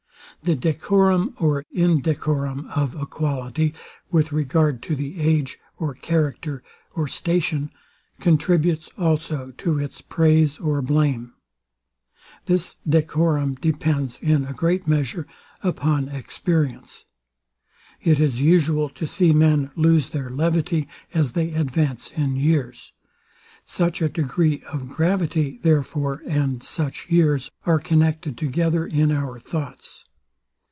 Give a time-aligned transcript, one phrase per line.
[0.43, 3.75] The decorum or indecorum of a quality,
[4.09, 6.63] with regard to the age, or character,
[6.95, 7.69] or station,
[8.19, 11.33] contributes also to its praise or blame.
[12.47, 15.27] This decorum depends, in a great measure,
[15.61, 17.05] upon experience.
[18.01, 22.93] It is usual to see men lose their levity, as they advance in years.
[23.63, 30.05] Such a degree of gravity, therefore, and such years, are connected together in our thoughts.